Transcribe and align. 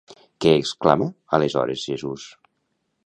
Què 0.45 0.53
exclamà 0.61 1.07
aleshores, 1.39 1.85
Jesús? 1.93 2.27